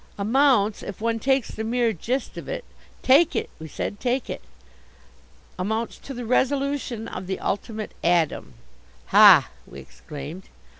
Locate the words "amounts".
0.17-0.81, 5.59-5.99